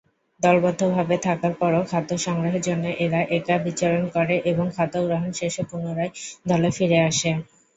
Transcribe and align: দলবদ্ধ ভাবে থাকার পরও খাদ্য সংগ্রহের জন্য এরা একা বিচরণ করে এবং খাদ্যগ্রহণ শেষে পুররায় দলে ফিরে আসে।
দলবদ্ধ 0.41 0.81
ভাবে 0.95 1.15
থাকার 1.25 1.53
পরও 1.59 1.81
খাদ্য 1.91 2.11
সংগ্রহের 2.25 2.63
জন্য 2.67 2.85
এরা 3.03 3.21
একা 3.37 3.55
বিচরণ 3.65 4.03
করে 4.15 4.35
এবং 4.51 4.65
খাদ্যগ্রহণ 4.75 5.29
শেষে 5.39 5.63
পুররায় 5.69 6.11
দলে 6.45 6.69
ফিরে 6.77 6.99
আসে। 7.09 7.31